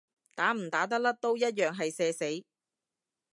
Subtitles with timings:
[0.33, 2.43] 打唔打得甩都一樣係社死